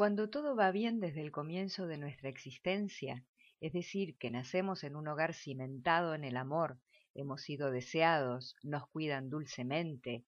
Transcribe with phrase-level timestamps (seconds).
[0.00, 3.22] Cuando todo va bien desde el comienzo de nuestra existencia,
[3.60, 6.78] es decir, que nacemos en un hogar cimentado en el amor,
[7.14, 10.24] hemos sido deseados, nos cuidan dulcemente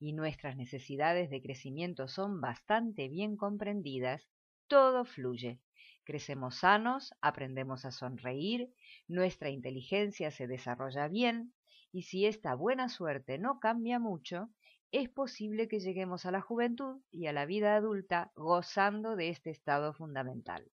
[0.00, 4.28] y nuestras necesidades de crecimiento son bastante bien comprendidas,
[4.66, 5.60] todo fluye.
[6.02, 8.72] Crecemos sanos, aprendemos a sonreír,
[9.06, 11.54] nuestra inteligencia se desarrolla bien,
[11.92, 14.50] y si esta buena suerte no cambia mucho,
[14.92, 19.50] es posible que lleguemos a la juventud y a la vida adulta gozando de este
[19.50, 20.70] estado fundamental.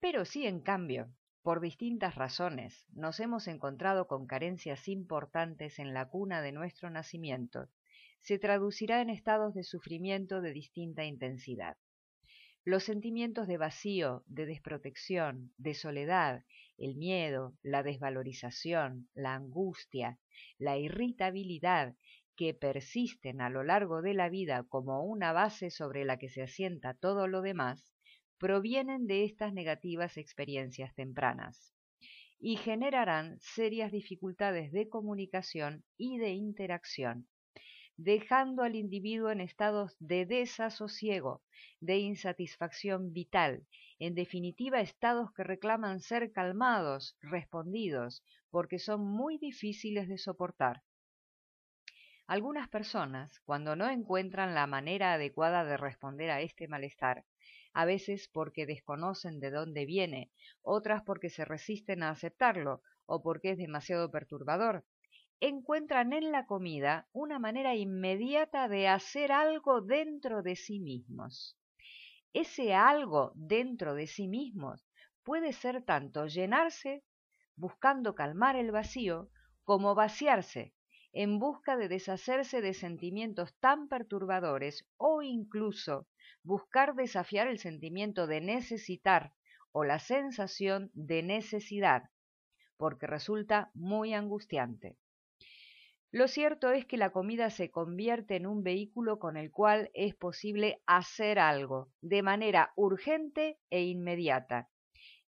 [0.00, 6.08] Pero si en cambio, por distintas razones, nos hemos encontrado con carencias importantes en la
[6.08, 7.68] cuna de nuestro nacimiento,
[8.18, 11.76] se traducirá en estados de sufrimiento de distinta intensidad.
[12.64, 16.44] Los sentimientos de vacío, de desprotección, de soledad,
[16.78, 20.18] el miedo, la desvalorización, la angustia,
[20.58, 21.94] la irritabilidad
[22.36, 26.42] que persisten a lo largo de la vida como una base sobre la que se
[26.42, 27.92] asienta todo lo demás,
[28.38, 31.74] provienen de estas negativas experiencias tempranas
[32.38, 37.26] y generarán serias dificultades de comunicación y de interacción,
[37.96, 41.42] dejando al individuo en estados de desasosiego,
[41.80, 43.66] de insatisfacción vital,
[43.98, 50.82] en definitiva estados que reclaman ser calmados, respondidos, porque son muy difíciles de soportar.
[52.26, 57.26] Algunas personas, cuando no encuentran la manera adecuada de responder a este malestar,
[57.74, 60.30] a veces porque desconocen de dónde viene,
[60.62, 64.86] otras porque se resisten a aceptarlo o porque es demasiado perturbador,
[65.40, 71.58] encuentran en la comida una manera inmediata de hacer algo dentro de sí mismos.
[72.32, 74.86] Ese algo dentro de sí mismos
[75.24, 77.04] puede ser tanto llenarse,
[77.54, 79.28] buscando calmar el vacío,
[79.62, 80.72] como vaciarse,
[81.14, 86.08] en busca de deshacerse de sentimientos tan perturbadores o incluso
[86.42, 89.32] buscar desafiar el sentimiento de necesitar
[89.70, 92.10] o la sensación de necesidad,
[92.76, 94.96] porque resulta muy angustiante.
[96.10, 100.14] Lo cierto es que la comida se convierte en un vehículo con el cual es
[100.14, 104.68] posible hacer algo de manera urgente e inmediata.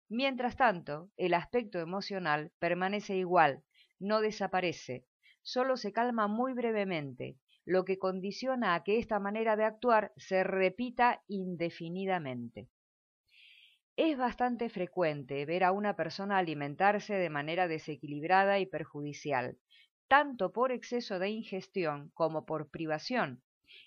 [0.08, 3.64] Mientras tanto, el aspecto emocional permanece igual,
[3.98, 5.04] no desaparece,
[5.46, 10.42] solo se calma muy brevemente, lo que condiciona a que esta manera de actuar se
[10.42, 12.68] repita indefinidamente.
[13.94, 19.56] Es bastante frecuente ver a una persona alimentarse de manera desequilibrada y perjudicial,
[20.08, 23.40] tanto por exceso de ingestión como por privación,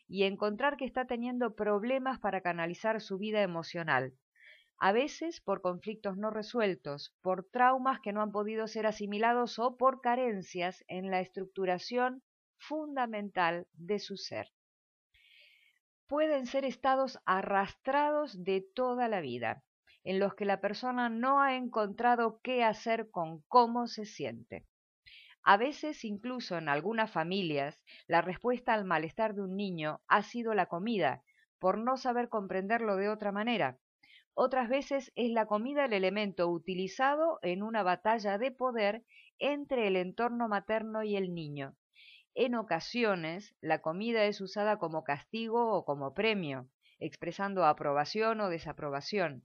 [0.08, 4.14] y encontrar que está teniendo problemas para canalizar su vida emocional,
[4.80, 9.76] a veces por conflictos no resueltos, por traumas que no han podido ser asimilados o
[9.76, 12.24] por carencias en la estructuración
[12.58, 14.48] fundamental de su ser.
[16.08, 19.64] Pueden ser estados arrastrados de toda la vida,
[20.04, 24.66] en los que la persona no ha encontrado qué hacer con cómo se siente.
[25.44, 30.54] A veces, incluso en algunas familias, la respuesta al malestar de un niño ha sido
[30.54, 31.22] la comida,
[31.60, 33.78] por no saber comprenderlo de otra manera,
[34.42, 39.04] otras veces es la comida el elemento utilizado en una batalla de poder
[39.38, 41.76] entre el entorno materno y el niño.
[42.36, 46.70] En ocasiones, la comida es usada como castigo o como premio,
[47.00, 49.44] expresando aprobación o desaprobación.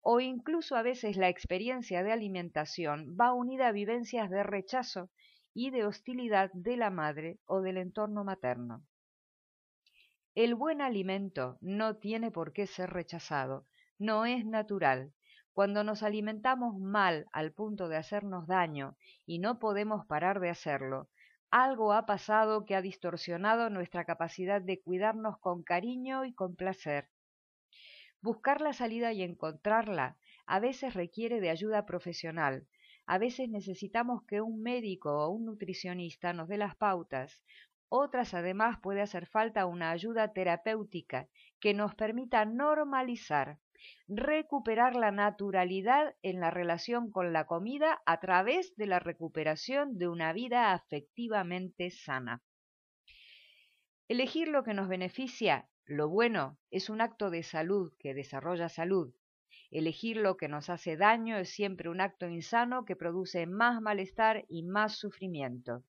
[0.00, 5.10] O incluso a veces la experiencia de alimentación va unida a vivencias de rechazo
[5.54, 8.84] y de hostilidad de la madre o del entorno materno.
[10.34, 13.68] El buen alimento no tiene por qué ser rechazado,
[14.04, 15.12] no es natural.
[15.54, 21.08] Cuando nos alimentamos mal al punto de hacernos daño y no podemos parar de hacerlo,
[21.50, 27.08] algo ha pasado que ha distorsionado nuestra capacidad de cuidarnos con cariño y con placer.
[28.20, 32.66] Buscar la salida y encontrarla a veces requiere de ayuda profesional,
[33.06, 37.42] a veces necesitamos que un médico o un nutricionista nos dé las pautas,
[37.88, 41.28] otras además puede hacer falta una ayuda terapéutica
[41.60, 43.58] que nos permita normalizar
[44.08, 50.08] recuperar la naturalidad en la relación con la comida a través de la recuperación de
[50.08, 52.42] una vida afectivamente sana.
[54.08, 59.14] Elegir lo que nos beneficia, lo bueno, es un acto de salud que desarrolla salud.
[59.70, 64.44] Elegir lo que nos hace daño es siempre un acto insano que produce más malestar
[64.48, 65.84] y más sufrimiento.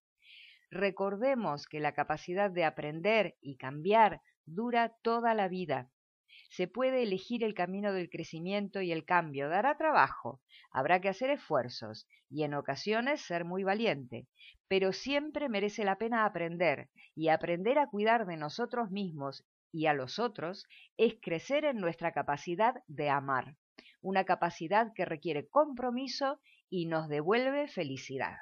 [0.72, 5.90] Recordemos que la capacidad de aprender y cambiar dura toda la vida
[6.56, 9.50] se puede elegir el camino del crecimiento y el cambio.
[9.50, 10.40] Dará trabajo,
[10.72, 14.28] habrá que hacer esfuerzos y en ocasiones ser muy valiente,
[14.70, 19.44] pero siempre merece la pena aprender y aprender a cuidar de nosotros mismos
[19.74, 20.66] y a los otros
[20.96, 23.58] es crecer en nuestra capacidad de amar,
[24.02, 28.38] una capacidad que requiere compromiso y nos devuelve felicidad.